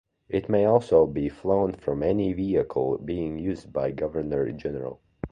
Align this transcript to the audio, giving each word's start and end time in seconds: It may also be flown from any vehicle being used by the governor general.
It 0.29 0.49
may 0.49 0.65
also 0.65 1.05
be 1.05 1.29
flown 1.29 1.73
from 1.73 2.01
any 2.01 2.33
vehicle 2.33 2.97
being 2.97 3.37
used 3.37 3.71
by 3.71 3.89
the 3.89 3.93
governor 3.97 4.51
general. 4.51 4.99